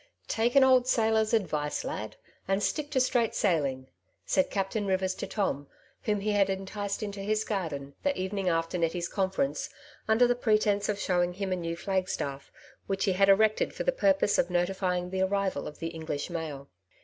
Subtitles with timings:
[0.25, 2.15] '^ Take an old sailoi''s advice, lad,
[2.47, 3.85] and stick to straight sailing,^'
[4.25, 5.67] said Captain Rivers to Tom,
[6.05, 9.69] whom he had enticed into his garden the evening after Nettie's conference,
[10.07, 12.51] under the pretence of showing him a new flagstaff,
[12.87, 16.67] which he had erected for the purpose of notifying the arrival of the English mail.